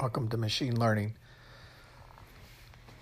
[0.00, 1.12] Welcome to Machine Learning.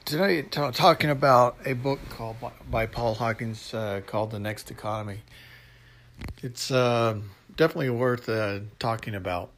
[0.04, 2.34] Today, t- talking about a book called
[2.68, 5.20] by Paul Hawkins uh, called The Next Economy.
[6.42, 7.20] It's uh,
[7.54, 9.52] definitely worth uh, talking about.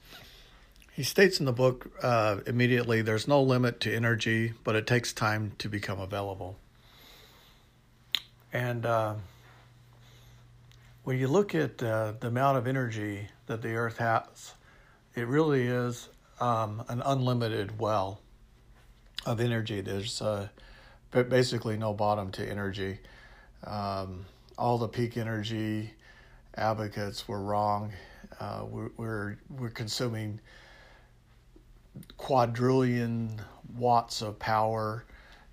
[0.92, 5.14] He states in the book uh, immediately there's no limit to energy, but it takes
[5.14, 6.58] time to become available.
[8.52, 9.14] And uh,
[11.04, 14.52] when you look at uh, the amount of energy that the Earth has,
[15.14, 18.20] it really is um, an unlimited well
[19.26, 19.80] of energy.
[19.80, 20.48] There's uh,
[21.10, 22.98] basically no bottom to energy.
[23.64, 24.24] Um,
[24.56, 25.90] all the peak energy
[26.56, 27.92] advocates were wrong.
[28.38, 30.40] Uh, we're, we're, we're consuming
[32.16, 33.40] quadrillion
[33.76, 35.04] watts of power,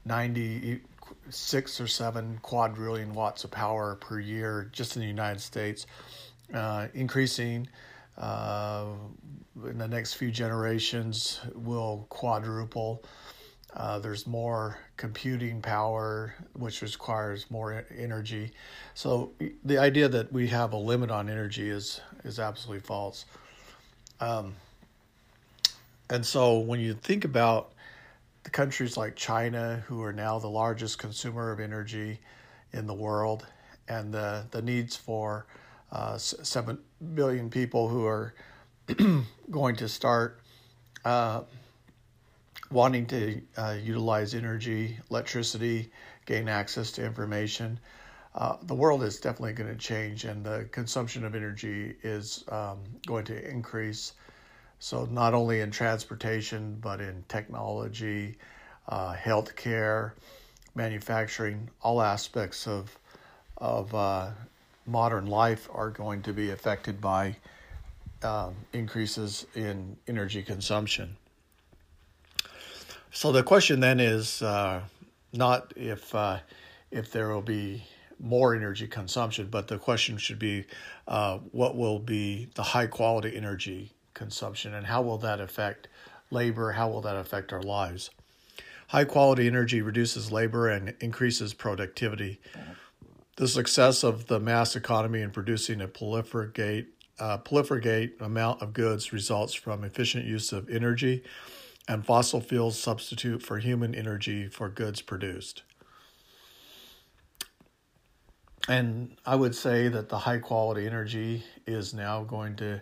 [0.06, 5.86] 96 or 7 quadrillion watts of power per year just in the United States,
[6.54, 7.68] uh, increasing
[8.18, 8.86] uh,
[9.66, 13.04] in the next few generations will quadruple.
[13.76, 18.52] Uh, there's more computing power, which requires more energy.
[18.96, 19.32] So
[19.66, 23.26] the idea that we have a limit on energy is is absolutely false.
[24.20, 24.56] Um,
[26.10, 27.74] and so when you think about
[28.44, 32.20] the countries like China, who are now the largest consumer of energy
[32.72, 33.46] in the world,
[33.88, 35.46] and the the needs for
[35.92, 36.80] uh, 7
[37.14, 38.34] billion people who are
[39.52, 40.40] going to start
[41.06, 41.42] uh,
[42.72, 45.92] wanting to uh, utilize energy, electricity,
[46.26, 47.80] gain access to information.
[48.36, 52.78] Uh, the world is definitely going to change, and the consumption of energy is um,
[53.06, 54.14] going to increase.
[54.80, 58.38] So, not only in transportation, but in technology,
[58.90, 60.12] uh, healthcare,
[60.76, 62.96] manufacturing, all aspects of
[63.58, 64.30] of uh,
[64.88, 67.36] modern life are going to be affected by
[68.24, 71.18] um, increases in energy consumption.
[73.12, 74.82] So the question then is uh,
[75.34, 76.40] not if uh,
[76.92, 77.84] if there will be
[78.20, 80.66] more energy consumption, but the question should be
[81.08, 85.88] uh, what will be the high quality energy consumption and how will that affect
[86.32, 86.72] labor?
[86.72, 88.10] How will that affect our lives?
[88.88, 92.40] High quality energy reduces labor and increases productivity.
[93.38, 96.88] The success of the mass economy in producing a proliferate,
[97.20, 101.24] uh, proliferate amount of goods results from efficient use of energy
[101.88, 105.62] and fossil fuels substitute for human energy for goods produced.
[108.68, 112.82] And I would say that the high quality energy is now going to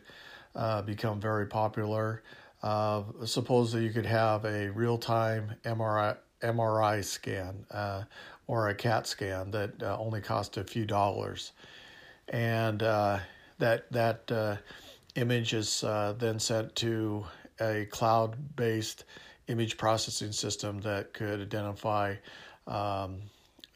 [0.55, 2.23] uh, become very popular.
[2.63, 8.03] Uh, suppose that you could have a real time MRI, MRI scan uh,
[8.47, 11.51] or a CAT scan that uh, only cost a few dollars,
[12.29, 13.19] and uh,
[13.59, 14.57] that that uh,
[15.15, 17.25] image is uh, then sent to
[17.59, 19.05] a cloud-based
[19.47, 22.15] image processing system that could identify
[22.67, 23.21] um,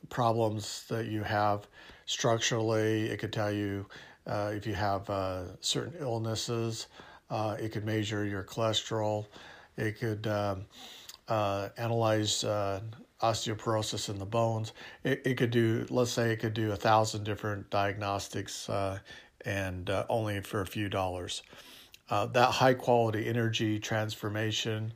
[0.10, 1.68] problems that you have
[2.06, 3.06] structurally.
[3.06, 3.86] It could tell you
[4.28, 5.08] uh, if you have
[5.62, 6.88] certain illnesses.
[7.32, 9.26] it could measure your cholesterol.
[9.78, 10.66] It could um,
[11.30, 12.82] uh, analyze uh,
[13.22, 14.74] osteoporosis in the bones.
[15.04, 19.00] It, it could do, let's say, it could do a thousand different diagnostics uh,
[19.46, 21.44] and uh, only for a few dollars.
[22.10, 24.94] Uh, that high quality energy transformation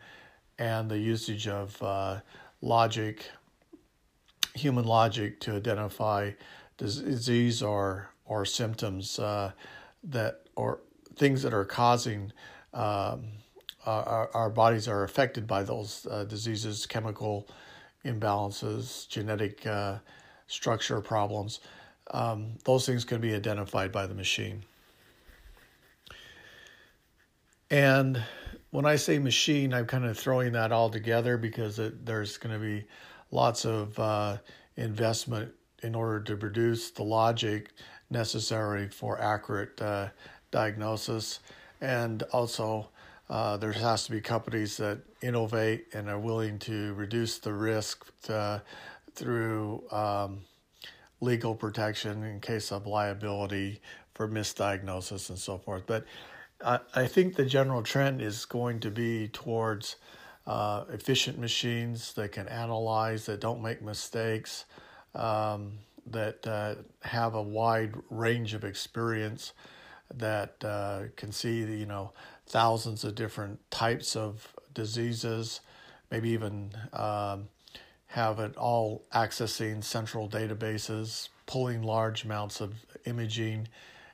[0.58, 2.20] and the usage of uh,
[2.62, 3.30] logic,
[4.56, 6.32] human logic, to identify
[6.78, 9.18] disease or or symptoms
[10.04, 10.80] that or
[11.16, 12.32] things that are causing
[12.74, 13.24] um,
[13.86, 17.48] our, our bodies are affected by those uh, diseases, chemical
[18.06, 19.98] imbalances, genetic uh,
[20.48, 21.60] structure problems.
[22.12, 24.64] Um, those things can be identified by the machine.
[27.70, 28.22] And
[28.72, 32.54] when I say machine, I'm kind of throwing that all together because it, there's going
[32.54, 32.86] to be
[33.32, 34.38] lots of uh,
[34.76, 37.72] investment in order to produce the logic
[38.10, 40.10] necessary for accurate uh,
[40.52, 41.40] diagnosis
[41.82, 42.90] and also
[43.30, 48.06] uh, there has to be companies that innovate and are willing to reduce the risk
[48.24, 48.60] to, uh,
[49.16, 50.42] through um,
[51.22, 53.82] legal protection in case of liability
[54.14, 55.84] for misdiagnosis and so forth.
[55.86, 56.06] But
[56.64, 59.96] I, I think the general trend is going to be towards
[60.46, 64.66] uh, efficient machines that can analyze, that don't make mistakes,
[65.16, 65.74] um,
[66.08, 69.54] that uh, have a wide range of experience,
[70.16, 72.12] that uh, can see, you know,
[72.46, 75.62] thousands of different types of diseases,
[76.12, 77.48] maybe even um,
[78.08, 82.74] have it all accessing central databases, pulling large amounts of
[83.06, 83.68] imaging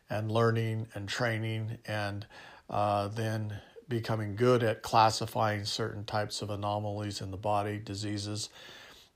[0.10, 2.26] and learning and training, and
[2.70, 8.50] uh, then becoming good at classifying certain types of anomalies in the body, diseases.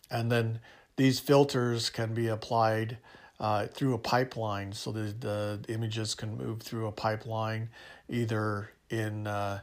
[0.10, 0.60] And then
[0.96, 2.98] these filters can be applied
[3.40, 7.70] uh, through a pipeline so that the images can move through a pipeline
[8.10, 9.60] either in uh,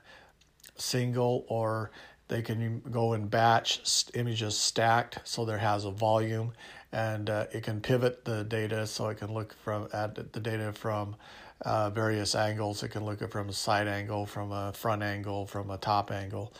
[0.77, 1.91] single or
[2.29, 6.53] they can go in batch images stacked so there has a volume
[6.93, 10.73] and uh, it can pivot the data so it can look from at the data
[10.73, 11.17] from
[11.63, 12.83] uh, various angles.
[12.83, 16.11] It can look at from a side angle, from a front angle, from a top
[16.11, 16.53] angle,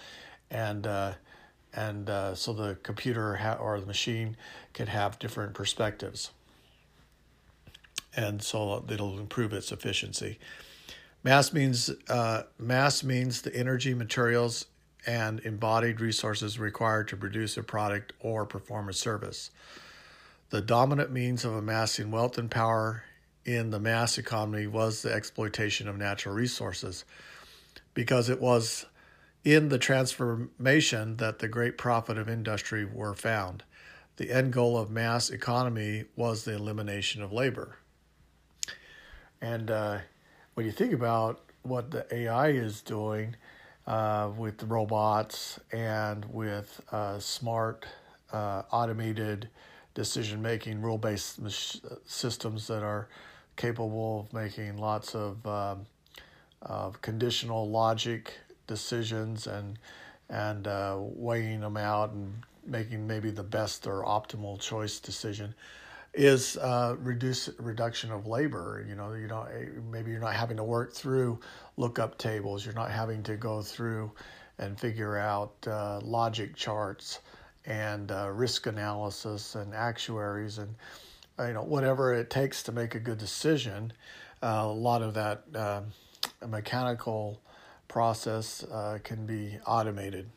[0.51, 1.15] and uh,
[1.73, 4.37] and uh, so the computer ha- or the machine
[4.73, 6.31] can have different perspectives,
[8.15, 10.39] and so it'll improve its efficiency.
[11.23, 14.67] Mass means uh, mass means the energy, materials,
[15.07, 19.51] and embodied resources required to produce a product or perform a service.
[20.51, 23.05] The dominant means of amassing wealth and power
[23.45, 27.05] in the mass economy was the exploitation of natural resources
[27.95, 28.87] because it was
[29.45, 33.63] in the transformation that the great profit of industry were found.
[34.17, 37.79] The end goal of mass economy was the elimination of labor.
[39.41, 39.99] And uh,
[40.55, 43.37] when you think about what the AI is doing
[43.87, 47.87] uh, with robots and with uh, smart,
[48.33, 49.49] uh, automated
[49.95, 51.41] decision making, rule based
[52.07, 53.09] systems that are
[53.57, 55.87] capable of making lots of, um,
[56.63, 58.33] of conditional logic
[58.67, 59.79] decisions and
[60.29, 62.33] and uh, weighing them out and
[62.65, 65.53] making maybe the best or optimal choice decision
[66.13, 68.85] is uh, reduce reduction of labor.
[68.89, 69.49] You know, you don't
[69.91, 71.41] maybe you're not having to work through
[71.77, 72.65] lookup tables.
[72.65, 74.11] You're not having to go through
[74.59, 77.21] and figure out uh, logic charts
[77.67, 80.75] and uh, risk analysis and actuaries and
[81.39, 83.93] uh, you know whatever it takes to make a good decision.
[84.43, 85.83] Uh, a lot of that uh,
[86.49, 87.41] mechanical
[87.89, 88.65] process
[89.05, 90.29] can be automated.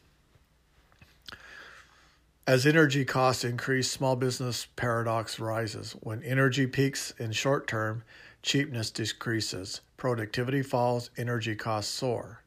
[2.45, 5.95] As energy costs increase, small business paradox rises.
[6.01, 8.04] When energy peaks in short term,
[8.42, 12.44] cheapness decreases, productivity falls, energy costs soar.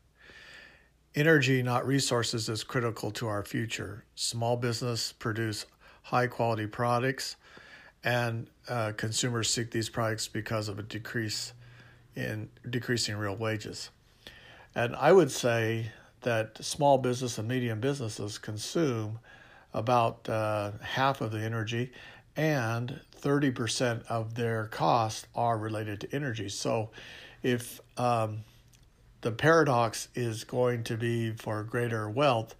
[1.14, 4.04] Energy, not resources, is critical to our future.
[4.14, 5.64] Small business produce
[6.02, 7.36] high quality products,
[8.04, 11.54] and uh, consumers seek these products because of a decrease
[12.14, 13.88] in decreasing real wages.
[14.74, 19.20] And I would say that small business and medium businesses consume
[19.76, 21.92] about uh, half of the energy,
[22.34, 26.48] and 30% of their costs are related to energy.
[26.48, 26.90] So
[27.42, 28.38] if um,
[29.20, 32.54] the paradox is going to be for greater wealth,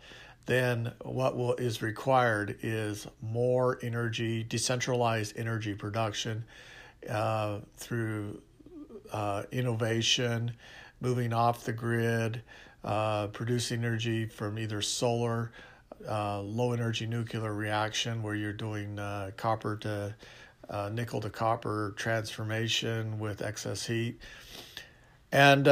[0.45, 6.45] then what will, is required is more energy, decentralized energy production
[7.11, 8.41] uh, through
[9.13, 10.53] uh, innovation,
[11.01, 12.43] moving off the grid,
[12.85, 15.51] uh, producing energy from either solar,
[16.09, 20.15] uh, low energy nuclear reaction, where you're doing uh, copper to
[20.69, 24.21] uh, nickel to copper transformation with excess heat,
[25.33, 25.67] and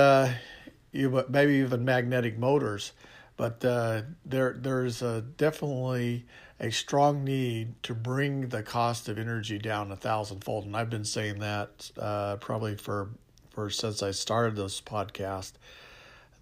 [0.92, 2.92] you maybe even magnetic motors.
[3.36, 5.00] But uh, there there's
[5.36, 6.26] definitely
[6.60, 11.04] a strong need to bring the cost of energy down a thousandfold, and I've been
[11.04, 13.10] saying that uh, probably for
[13.50, 15.52] for since I started this podcast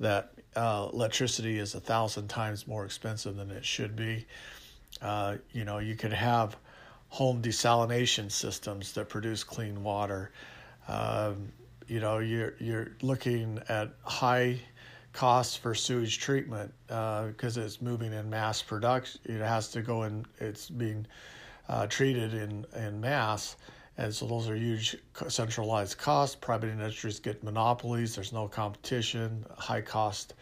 [0.00, 4.26] that uh, electricity is a thousand times more expensive than it should be.
[5.00, 6.56] Uh, you know, you could have
[7.08, 10.30] home desalination systems that produce clean water.
[10.88, 11.52] Um,
[11.92, 14.58] you know you're you're looking at high
[15.12, 19.20] costs for sewage treatment because uh, it's moving in mass production.
[19.24, 20.24] It has to go in.
[20.38, 21.06] It's being
[21.68, 23.56] uh, treated in in mass,
[23.98, 24.96] and so those are huge
[25.28, 26.34] centralized costs.
[26.34, 28.14] Private industries get monopolies.
[28.14, 29.44] There's no competition.
[29.56, 30.34] High cost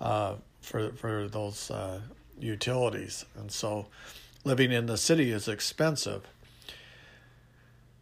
[0.00, 2.00] uh, for for those uh,
[2.38, 3.86] utilities, and so
[4.44, 6.26] living in the city is expensive.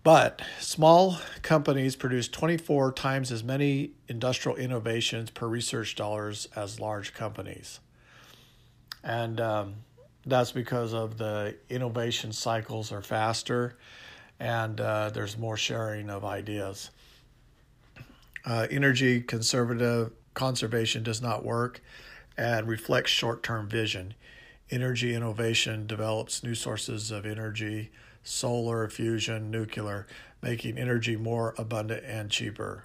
[0.03, 7.13] But small companies produce 24 times as many industrial innovations per research dollars as large
[7.13, 7.81] companies.
[9.05, 9.75] And um,
[10.25, 13.77] that's because of the innovation cycles are faster
[14.41, 16.91] and uh, there's more sharing of ideas.
[18.45, 21.81] Uh, energy conservative conservation does not work
[22.37, 24.15] and reflects short term vision.
[24.71, 27.91] Energy innovation develops new sources of energy
[28.23, 30.07] solar, fusion, nuclear,
[30.43, 32.85] making energy more abundant and cheaper.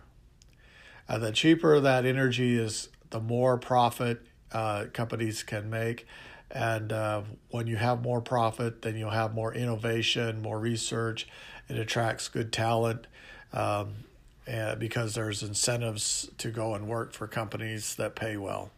[1.10, 6.08] Uh, the cheaper that energy is, the more profit uh, companies can make.
[6.54, 11.28] And uh, when you have more profit, then you'll have more innovation, more research.
[11.68, 13.08] It attracts good talent
[13.52, 13.96] um,
[14.78, 18.70] because there's incentives to go and work for companies that pay well.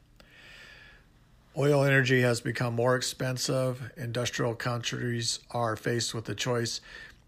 [1.58, 3.92] Oil energy has become more expensive.
[3.98, 6.82] Industrial countries are faced with the choice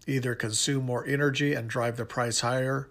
[0.06, 2.88] either consume more energy and drive the price higher,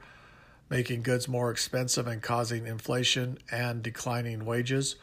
[0.69, 4.95] making goods more expensive and causing inflation and declining wages,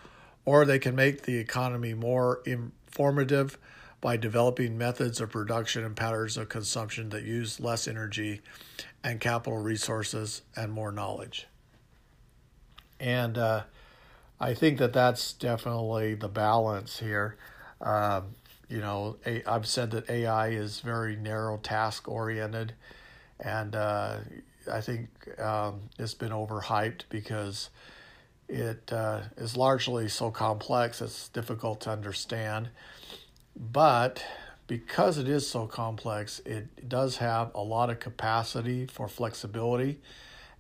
[0.45, 3.59] or they can make the economy more informative
[4.01, 8.43] by developing methods of production and patterns of consumption that use less energy
[9.03, 11.47] and capital resources and more knowledge.
[13.01, 13.63] And uh,
[14.39, 17.37] I think that that's definitely the balance here.
[17.81, 18.35] Um,
[18.69, 22.75] you know, i I've said that AI is very narrow task oriented,
[23.41, 24.17] and uh,
[24.71, 25.09] I think
[25.41, 27.71] um, it's been overhyped because
[28.49, 32.69] it uh, is largely so complex it's difficult to understand.
[33.57, 34.25] But
[34.67, 40.01] because it is so complex, it does have a lot of capacity for flexibility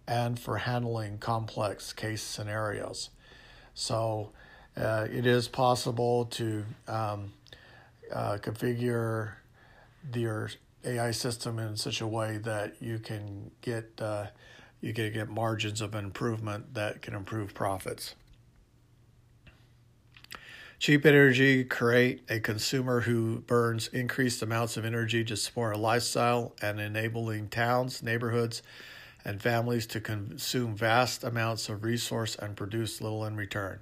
[0.06, 3.10] and for handling complex case scenarios.
[3.74, 4.30] So
[4.76, 7.32] uh, it is possible to um,
[8.12, 9.32] uh, configure
[10.12, 10.50] your
[10.84, 14.26] AI system in such a way that you can get uh,
[14.84, 18.14] you can get margins of improvement that can improve profits.
[20.78, 26.54] Cheap energy create a consumer who burns increased amounts of energy to support a lifestyle
[26.60, 28.62] and enabling towns, neighborhoods,
[29.24, 33.80] and families to consume vast amounts of resource and produce little in return.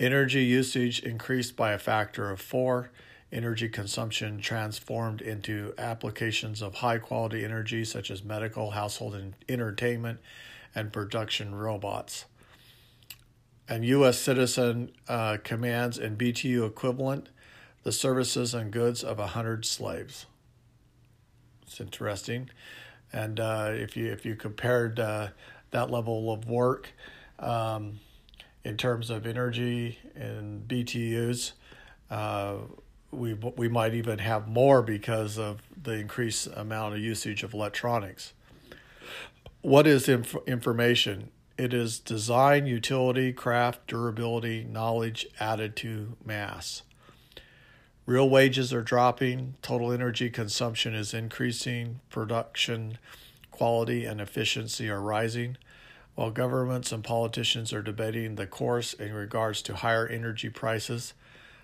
[0.00, 2.90] Energy usage increased by a factor of four.
[3.32, 10.20] Energy consumption transformed into applications of high quality energy such as medical, household, and entertainment,
[10.74, 12.26] and production robots.
[13.66, 14.18] And U.S.
[14.18, 17.30] citizen uh, commands in BTU equivalent
[17.84, 20.26] the services and goods of a hundred slaves.
[21.62, 22.50] It's interesting.
[23.14, 25.28] And uh, if you if you compared uh,
[25.70, 26.90] that level of work
[27.38, 28.00] um,
[28.62, 31.52] in terms of energy and BTUs,
[32.10, 32.56] uh,
[33.12, 38.32] we we might even have more because of the increased amount of usage of electronics.
[39.60, 41.30] What is inf- information?
[41.58, 46.82] It is design, utility, craft, durability, knowledge added to mass.
[48.06, 52.98] Real wages are dropping, total energy consumption is increasing, production
[53.52, 55.56] quality and efficiency are rising,
[56.16, 61.14] while governments and politicians are debating the course in regards to higher energy prices,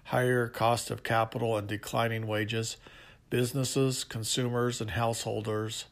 [0.08, 2.76] higher cost of capital, and declining wages.
[3.30, 5.86] Businesses, consumers, and householders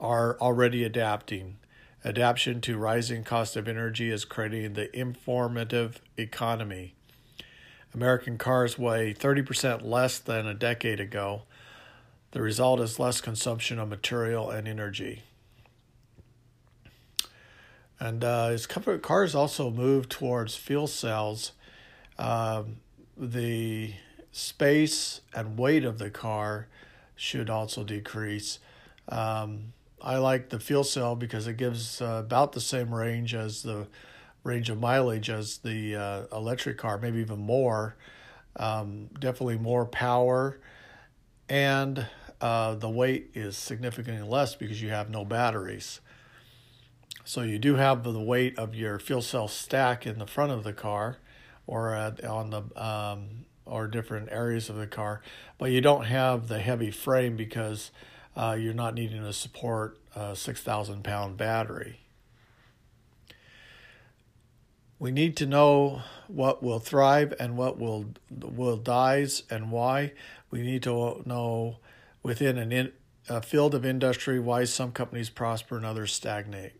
[0.00, 1.56] are already adapting.
[2.04, 6.94] Adaptation to rising cost of energy is creating the informative economy
[7.94, 11.42] American cars weigh 30% less than a decade ago.
[12.32, 15.22] The result is less consumption of material and energy.
[17.98, 21.52] And uh, as cars also move towards fuel cells,
[22.18, 22.76] um,
[23.18, 23.94] the
[24.30, 26.68] space and weight of the car
[27.16, 28.58] should also decrease.
[29.08, 33.62] Um, I like the fuel cell because it gives uh, about the same range as
[33.62, 33.88] the
[34.44, 37.96] range of mileage as the uh, electric car, maybe even more.
[38.56, 40.58] Um, definitely more power,
[41.48, 42.06] and
[42.40, 46.00] uh, the weight is significantly less because you have no batteries.
[47.24, 50.64] So you do have the weight of your fuel cell stack in the front of
[50.64, 51.18] the car,
[51.68, 55.20] or at, on the um, or different areas of the car,
[55.58, 57.92] but you don't have the heavy frame because
[58.34, 62.00] uh, you're not needing to support a six thousand pound battery.
[64.98, 70.14] We need to know what will thrive and what will will dies and why.
[70.50, 71.76] We need to know
[72.22, 72.92] within an in,
[73.28, 76.72] a field of industry why some companies prosper and others stagnate.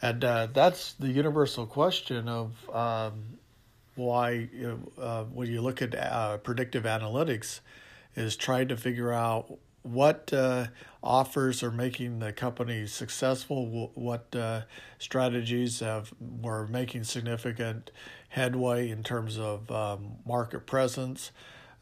[0.00, 3.38] And uh, that's the universal question of um,
[3.96, 4.48] why
[4.98, 7.60] uh, when you look at uh, predictive analytics,
[8.16, 10.66] is trying to figure out what uh,
[11.02, 14.62] offers are making the company successful, what uh,
[14.98, 17.90] strategies have were making significant
[18.30, 21.30] headway in terms of um, market presence,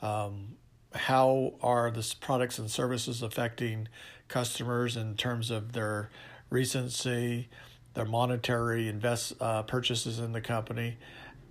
[0.03, 0.57] um,
[0.93, 3.89] how are the products and services affecting
[4.29, 6.11] customers in terms of their
[6.51, 7.49] recency,
[7.95, 10.99] their monetary invest uh, purchases in the company,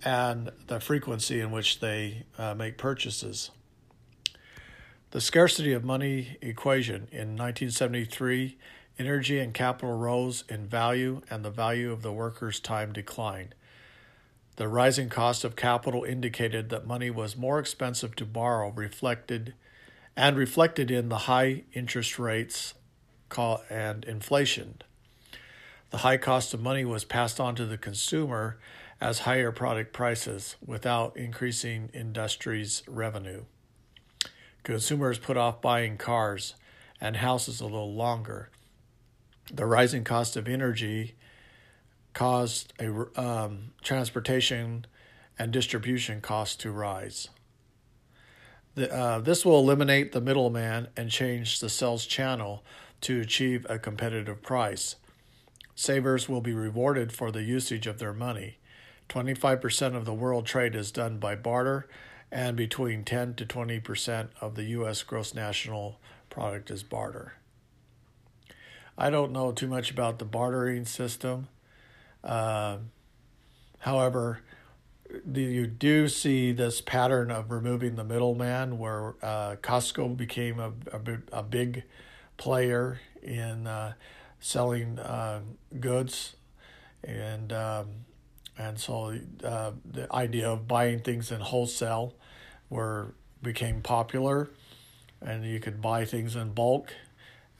[0.02, 3.50] and the frequency in which they uh, make purchases.
[5.10, 8.56] The scarcity of money equation in 1973,
[8.98, 13.54] energy and capital rose in value and the value of the worker's time declined.
[14.56, 19.54] The rising cost of capital indicated that money was more expensive to borrow, reflected
[20.16, 22.74] and reflected in the high interest rates
[23.68, 24.80] and inflation.
[25.90, 28.58] The high cost of money was passed on to the consumer
[29.04, 33.44] as higher product prices without increasing industry's revenue.
[34.62, 36.54] Consumers put off buying cars
[37.02, 38.48] and houses a little longer.
[39.52, 41.16] The rising cost of energy
[42.14, 44.86] caused a um, transportation
[45.38, 47.28] and distribution costs to rise.
[48.74, 52.64] The, uh, this will eliminate the middleman and change the sales channel
[53.02, 54.96] to achieve a competitive price.
[55.74, 58.56] Savers will be rewarded for the usage of their money.
[59.08, 61.86] 25% of the world trade is done by barter,
[62.30, 65.02] and between 10 to 20% of the U.S.
[65.02, 67.34] gross national product is barter.
[68.96, 71.48] I don't know too much about the bartering system.
[72.22, 72.78] Uh,
[73.80, 74.40] however,
[75.32, 81.38] you do see this pattern of removing the middleman where uh, Costco became a, a,
[81.38, 81.84] a, big
[82.36, 83.92] player in uh,
[84.40, 85.40] selling uh,
[85.78, 86.36] goods
[87.02, 87.88] and um,
[88.56, 92.14] and so uh, the idea of buying things in wholesale
[92.70, 94.50] were became popular.
[95.20, 96.92] And you could buy things in bulk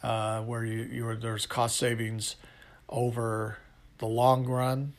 [0.02, 2.36] uh, where you, you were, there's cost savings
[2.88, 3.58] over
[3.98, 4.94] the long run.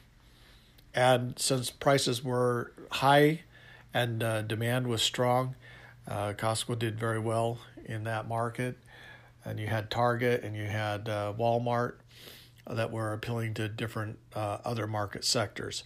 [0.93, 3.41] And since prices were high
[3.93, 5.55] and uh, demand was strong,
[6.07, 8.77] uh, Costco did very well in that market.
[9.43, 11.95] And you had Target and you had uh, Walmart
[12.69, 15.83] that were appealing to different uh, other market sectors.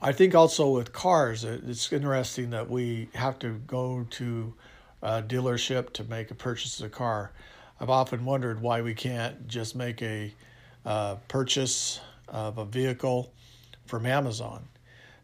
[0.00, 4.54] I think also with cars, it's interesting that we have to go to
[5.00, 7.32] a dealership to make a purchase of a car.
[7.80, 10.34] I've often wondered why we can't just make a
[10.84, 13.32] uh, purchase of a vehicle
[13.86, 14.66] from Amazon.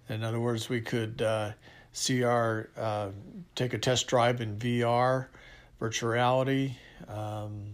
[0.09, 1.53] In other words, we could uh,
[1.93, 3.09] see our uh,
[3.55, 5.27] take a test drive in VR,
[5.81, 6.77] virtual reality.
[7.09, 7.65] Um,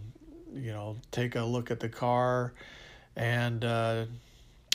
[0.55, 2.53] you know, take a look at the car,
[3.15, 4.05] and uh,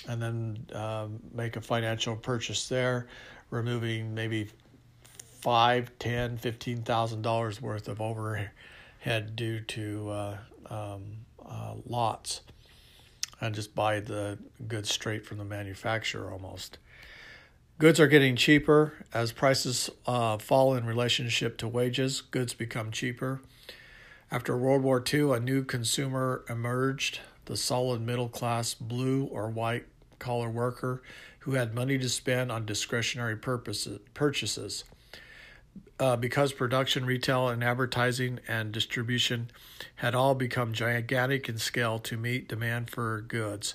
[0.09, 3.07] and then um, make a financial purchase there,
[3.51, 4.49] removing maybe
[5.41, 10.37] five, ten, fifteen thousand dollars worth of overhead due to uh,
[10.71, 11.03] um,
[11.45, 12.43] uh, lots
[13.41, 16.79] and just buy the goods straight from the manufacturer almost.
[17.79, 22.21] Goods are getting cheaper as prices uh, fall in relationship to wages.
[22.21, 23.41] Goods become cheaper.
[24.33, 29.87] After World War II, a new consumer emerged the solid middle class blue or white
[30.21, 31.03] collar worker
[31.41, 34.85] who had money to spend on discretionary purposes, purchases
[35.99, 39.51] uh, because production, retail, and advertising and distribution
[39.97, 43.75] had all become gigantic in scale to meet demand for goods.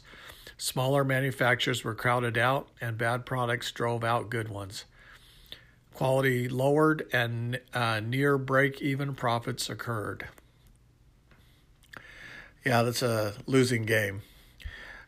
[0.57, 4.85] Smaller manufacturers were crowded out, and bad products drove out good ones.
[5.93, 10.29] Quality lowered, and uh, near break even profits occurred.
[12.65, 14.23] Yeah, that's a losing game.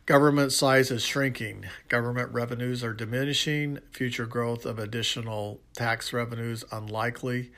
[0.05, 1.65] Government size is shrinking.
[1.89, 3.79] Government revenues are diminishing.
[3.91, 7.51] Future growth of additional tax revenues unlikely.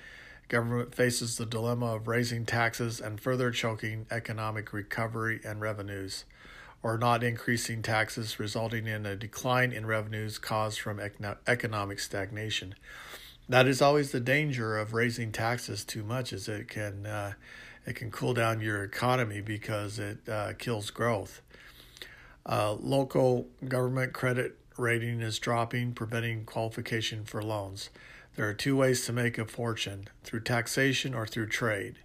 [0.48, 6.24] Government faces the dilemma of raising taxes and further choking economic recovery and revenues,
[6.82, 11.02] or not increasing taxes, resulting in a decline in revenues caused from
[11.46, 12.74] economic stagnation.
[13.50, 17.34] That is always the danger of raising taxes too much, is it can uh,
[17.86, 21.42] it can cool down your economy because it uh, kills growth.
[22.46, 27.90] Uh, local government credit rating is dropping, preventing qualification for loans.
[28.36, 31.96] There are two ways to make a fortune through taxation or through trade.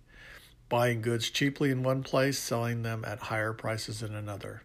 [0.69, 4.63] Buying goods cheaply in one place, selling them at higher prices in another.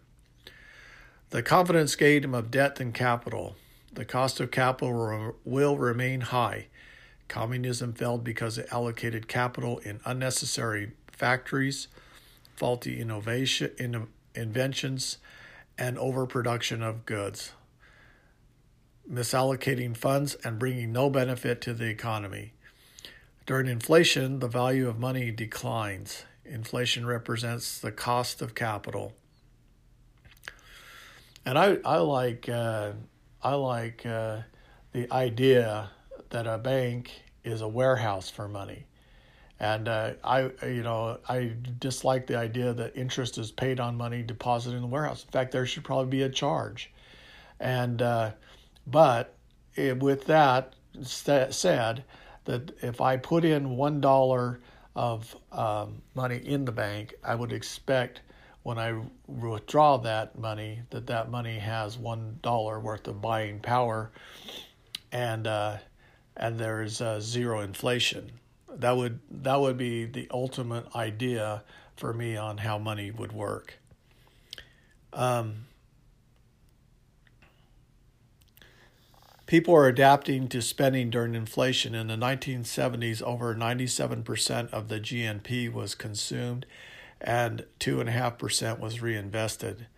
[1.30, 3.54] The confidence game of debt and capital.
[3.92, 6.66] The cost of capital will remain high.
[7.28, 11.86] Communism failed because it allocated capital in unnecessary factories,
[12.56, 15.18] faulty innovation, in, inventions,
[15.76, 17.52] and overproduction of goods,
[19.08, 22.54] misallocating funds and bringing no benefit to the economy.
[23.44, 26.24] During inflation, the value of money declines.
[26.46, 29.12] Inflation represents the cost of capital.
[31.44, 32.92] And I, I like uh,
[33.42, 34.38] I like uh,
[34.92, 35.90] the idea
[36.30, 37.10] that a bank
[37.44, 38.86] is a warehouse for money.
[39.60, 44.22] And uh, I, you know, I dislike the idea that interest is paid on money
[44.22, 45.22] deposited in the warehouse.
[45.22, 46.90] In fact, there should probably be a charge.
[47.60, 48.30] And uh,
[48.86, 49.36] but
[49.74, 52.04] it, with that st- said,
[52.46, 54.60] that if I put in one dollar
[54.96, 58.22] of um, money in the bank, I would expect
[58.62, 64.10] when I withdraw that money that that money has one dollar worth of buying power,
[65.12, 65.76] and uh,
[66.34, 68.32] and there's uh, zero inflation
[68.76, 71.64] that would that would be the ultimate idea
[71.96, 73.78] for me on how money would work.
[75.12, 75.66] Um,
[79.50, 81.92] People are adapting to spending during inflation.
[81.92, 86.66] In the 1970s, over 97% of the GNP was consumed
[87.20, 89.88] and 2.5% was reinvested.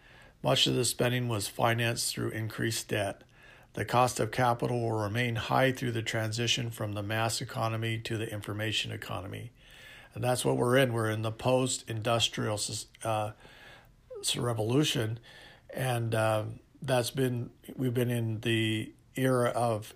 [0.42, 3.24] Much of the spending was financed through increased debt.
[3.74, 8.18] The cost of capital will remain high through the transition from the mass economy to
[8.18, 9.52] the information economy.
[10.14, 10.92] And that's what we're in.
[10.92, 12.60] We're in the post industrial
[13.02, 13.32] uh,
[14.36, 15.18] revolution.
[15.72, 16.44] And uh,
[16.82, 19.94] that's been, we've been in the era of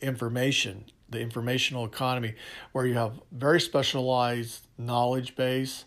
[0.00, 2.34] information, the informational economy,
[2.70, 5.84] where you have very specialized knowledge base,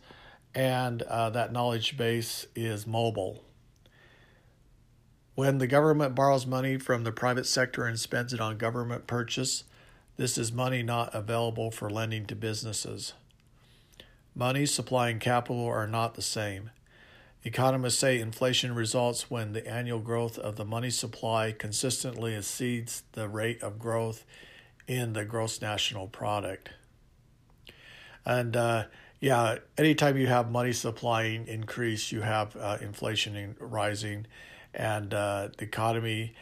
[0.53, 3.43] and uh, that knowledge base is mobile.
[5.41, 9.63] When the government borrows money from the private sector and spends it on government purchase,
[10.15, 13.13] this is money not available for lending to businesses.
[14.35, 16.69] Money, supply, and capital are not the same.
[17.43, 23.27] Economists say inflation results when the annual growth of the money supply consistently exceeds the
[23.27, 24.23] rate of growth
[24.87, 26.69] in the gross national product.
[28.23, 28.83] And uh,
[29.19, 34.27] yeah, anytime you have money supplying increase, you have uh, inflation rising,
[34.73, 36.33] and uh, the economy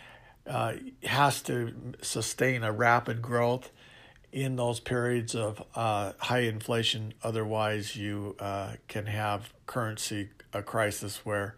[0.48, 3.72] uh, has to sustain a rapid growth
[4.32, 7.14] in those periods of uh, high inflation.
[7.24, 11.56] Otherwise, you uh, can have currency a crisis where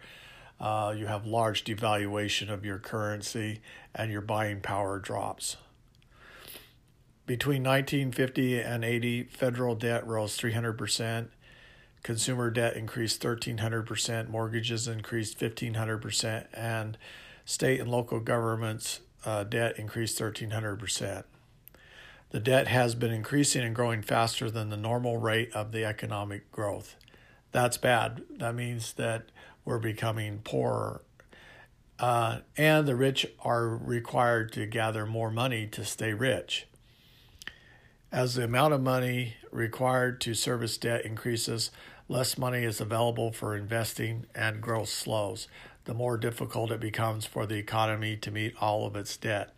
[0.60, 3.62] uh, you have large devaluation of your currency
[3.96, 5.58] and your buying power drops.
[7.26, 11.28] Between 1950 and 80, federal debt rose 300%,
[12.04, 16.98] consumer debt increased 1,300%, mortgages increased 1,500%, and
[17.46, 21.24] state and local governments' uh, debt increased 1,300%.
[22.32, 26.52] The debt has been increasing and growing faster than the normal rate of the economic
[26.52, 26.96] growth
[27.52, 28.24] that's bad.
[28.38, 29.26] That means that
[29.66, 31.02] we're becoming poorer.
[32.00, 36.68] Uh, and the rich are required to gather more money to stay rich.
[38.12, 41.72] As the amount of money required to service debt increases,
[42.12, 45.48] less money is available for investing and growth slows.
[45.86, 49.56] The more difficult it becomes for the economy to meet all of its debt.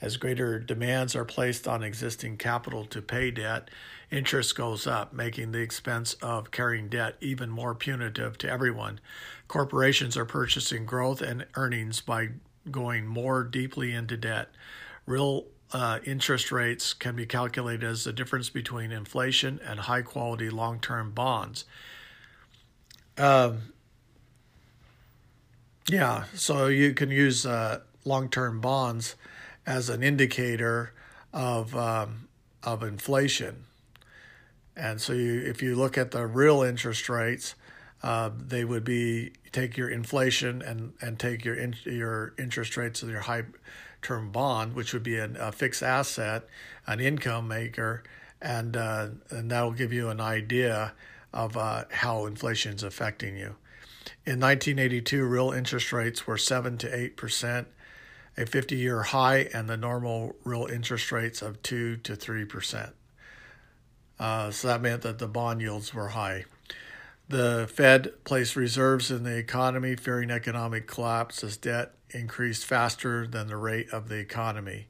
[0.00, 3.68] As greater demands are placed on existing capital to pay debt,
[4.10, 8.98] interest goes up, making the expense of carrying debt even more punitive to everyone.
[9.46, 12.30] Corporations are purchasing growth and earnings by
[12.70, 14.48] going more deeply into debt.
[15.04, 20.50] Real uh, interest rates can be calculated as the difference between inflation and high quality
[20.50, 21.64] long term bonds.
[23.16, 23.72] Um,
[25.88, 29.16] yeah, so you can use uh, long term bonds
[29.66, 30.92] as an indicator
[31.32, 32.28] of um,
[32.62, 33.64] of inflation.
[34.76, 37.54] And so, you, if you look at the real interest rates,
[38.02, 43.02] uh, they would be take your inflation and and take your in, your interest rates
[43.02, 43.44] of your high
[44.02, 46.44] term bond, which would be an, a fixed asset,
[46.86, 48.02] an income maker,
[48.40, 50.92] and uh, and that will give you an idea
[51.32, 53.56] of uh, how inflation is affecting you.
[54.26, 57.68] In 1982, real interest rates were seven to eight percent
[58.36, 62.92] a 50 year high and the normal real interest rates of 2 to 3%.
[64.18, 66.44] Uh, so that meant that the bond yields were high.
[67.28, 73.46] The Fed placed reserves in the economy, fearing economic collapse as debt increased faster than
[73.46, 74.86] the rate of the economy.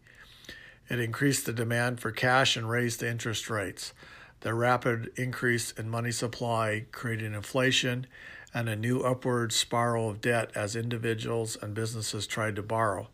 [0.88, 3.92] It increased the demand for cash and raised the interest rates.
[4.40, 8.06] The rapid increase in money supply created inflation
[8.52, 13.08] and a new upward spiral of debt as individuals and businesses tried to borrow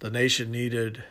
[0.00, 1.02] the nation needed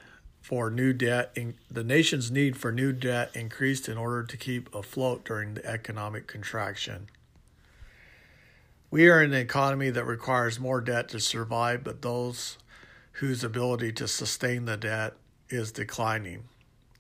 [0.42, 4.74] for new debt in, the nation's need for new debt increased in order to keep
[4.76, 7.08] afloat during the economic contraction.
[8.96, 12.58] We are in an economy that requires more debt to survive, but those
[13.12, 15.16] whose ability to sustain the debt
[15.50, 16.46] is declining.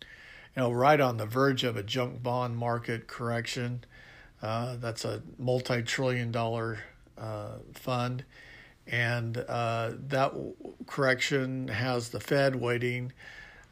[0.01, 3.85] You know, right on the verge of a junk bond market correction.
[4.41, 6.79] Uh, that's a multi trillion dollar
[7.17, 8.25] uh, fund
[8.85, 10.33] and uh, that
[10.87, 13.13] correction has the Fed waiting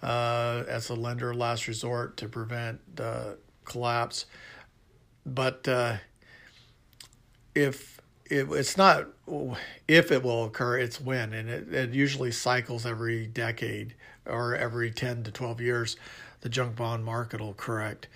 [0.02, 2.80] uh, as a lender last resort to prevent
[3.66, 4.28] collapse.
[5.26, 5.98] But uh,
[7.54, 7.93] if
[8.26, 9.08] it, it's not
[9.88, 14.92] if it will occur, it's when, and it, it usually cycles every decade or every
[14.92, 15.98] 10 to 12 years,
[16.42, 18.08] the junk bond market will correct.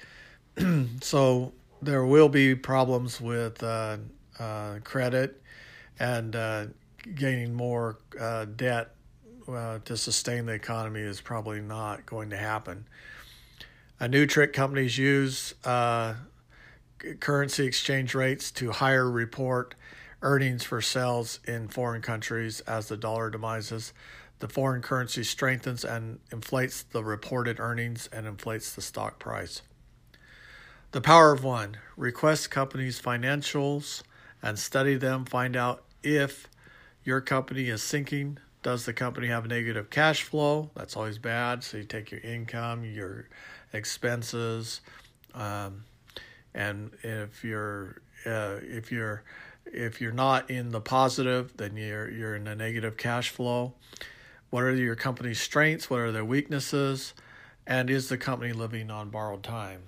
[1.02, 3.98] so there will be problems with uh,
[4.40, 5.42] uh, credit
[6.00, 6.36] and
[7.16, 8.96] gaining more uh, debt
[9.48, 12.86] uh, to sustain the economy is probably not going to happen.
[14.00, 16.16] A new trick companies use uh,
[17.20, 19.76] currency exchange rates to higher report
[20.22, 23.94] earnings for sales in foreign countries as the dollar demises.
[24.40, 29.62] the foreign currency strengthens and inflates the reported earnings and inflates the stock price.
[30.92, 34.04] The power of one request companies' financials
[34.42, 36.48] and study them, find out if
[37.04, 38.38] your company is sinking.
[38.64, 40.70] Does the company have negative cash flow?
[40.76, 41.64] That's always bad.
[41.64, 43.28] So you take your income, your
[43.74, 44.82] expenses,
[45.34, 45.84] um,
[46.58, 49.24] and if you're uh, if you're
[49.66, 53.74] if you're not in the positive, then you're you're in a negative cash flow.
[54.50, 55.90] What are your company's strengths?
[55.90, 57.14] What are their weaknesses?
[57.66, 59.84] And is the company living on borrowed time?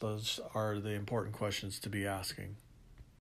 [0.00, 2.56] Those are the important questions to be asking.